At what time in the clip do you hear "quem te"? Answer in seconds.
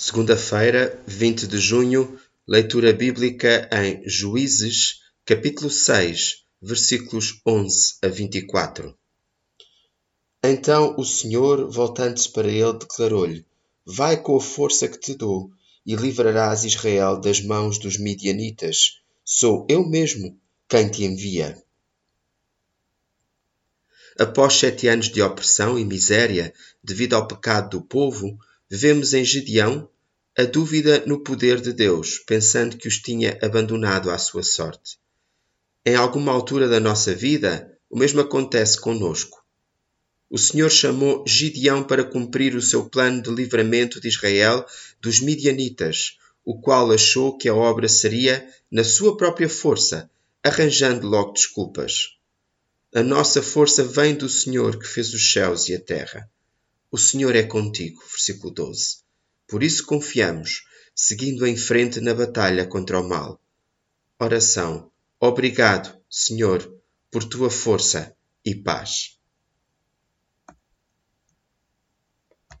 20.68-21.02